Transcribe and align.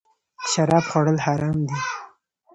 شراب 0.51 0.85
خوړل 0.91 1.17
حرام 1.25 1.57
دی 1.67 1.79